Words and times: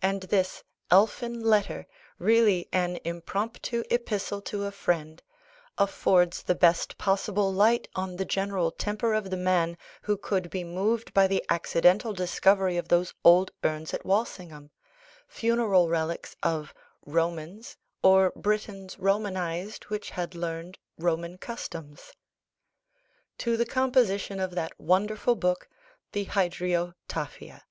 And 0.00 0.22
this 0.22 0.64
elfin 0.90 1.40
letter, 1.44 1.86
really 2.18 2.70
an 2.72 2.96
impromptu 3.04 3.84
epistle 3.90 4.40
to 4.40 4.64
a 4.64 4.70
friend, 4.72 5.22
affords 5.76 6.42
the 6.44 6.54
best 6.54 6.96
possible 6.96 7.52
light 7.52 7.86
on 7.94 8.16
the 8.16 8.24
general 8.24 8.70
temper 8.70 9.12
of 9.12 9.28
the 9.28 9.36
man 9.36 9.76
who 10.00 10.16
could 10.16 10.48
be 10.48 10.64
moved 10.64 11.12
by 11.12 11.26
the 11.26 11.44
accidental 11.50 12.14
discovery 12.14 12.78
of 12.78 12.88
those 12.88 13.12
old 13.24 13.50
urns 13.62 13.92
at 13.92 14.06
Walsingham 14.06 14.70
funeral 15.28 15.90
relics 15.90 16.34
of 16.42 16.72
"Romans, 17.04 17.76
or 18.02 18.32
Britons 18.34 18.96
Romanised 18.98 19.84
which 19.90 20.08
had 20.08 20.34
learned 20.34 20.78
Roman 20.96 21.36
customs" 21.36 22.14
to 23.36 23.58
the 23.58 23.66
composition 23.66 24.40
of 24.40 24.52
that 24.52 24.80
wonderful 24.80 25.34
book 25.34 25.68
the 26.12 26.24
Hydriotaphia. 26.24 27.64